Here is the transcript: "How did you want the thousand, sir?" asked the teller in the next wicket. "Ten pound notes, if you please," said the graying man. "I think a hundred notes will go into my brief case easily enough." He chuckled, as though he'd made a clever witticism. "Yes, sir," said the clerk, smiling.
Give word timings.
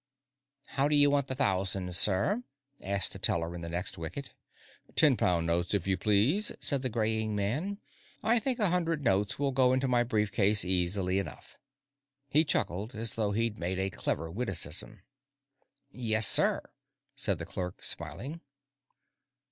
"How 0.69 0.87
did 0.87 0.95
you 0.95 1.11
want 1.11 1.27
the 1.27 1.35
thousand, 1.35 1.93
sir?" 1.93 2.41
asked 2.81 3.13
the 3.13 3.19
teller 3.19 3.53
in 3.53 3.61
the 3.61 3.69
next 3.69 3.99
wicket. 3.99 4.33
"Ten 4.95 5.15
pound 5.15 5.45
notes, 5.45 5.75
if 5.75 5.85
you 5.85 5.95
please," 5.95 6.51
said 6.59 6.81
the 6.81 6.89
graying 6.89 7.35
man. 7.35 7.77
"I 8.23 8.39
think 8.39 8.57
a 8.57 8.71
hundred 8.71 9.03
notes 9.03 9.37
will 9.37 9.51
go 9.51 9.73
into 9.73 9.87
my 9.87 10.03
brief 10.03 10.31
case 10.31 10.65
easily 10.65 11.19
enough." 11.19 11.55
He 12.27 12.43
chuckled, 12.43 12.95
as 12.95 13.13
though 13.13 13.31
he'd 13.33 13.59
made 13.59 13.77
a 13.77 13.91
clever 13.91 14.31
witticism. 14.31 15.03
"Yes, 15.91 16.25
sir," 16.25 16.63
said 17.13 17.37
the 17.37 17.45
clerk, 17.45 17.83
smiling. 17.83 18.41